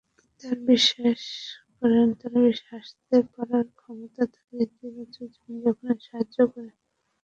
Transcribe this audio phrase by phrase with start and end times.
[0.43, 1.21] তাঁরা বিশ্বাস
[1.75, 2.07] করেন,
[2.69, 6.71] হাসতে পারার ক্ষমতাই তাঁদের ইতিবাচক জীবনযাপনে সাহায্য করে।